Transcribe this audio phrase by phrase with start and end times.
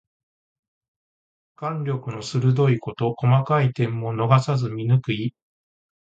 [1.57, 3.13] 眼力の鋭いこと。
[3.15, 5.35] 細かい点も逃さず見抜く意。